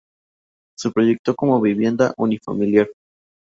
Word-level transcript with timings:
Se 0.79 0.89
proyectó 0.89 1.35
como 1.35 1.61
vivienda 1.61 2.15
unifamiliar. 2.17 2.89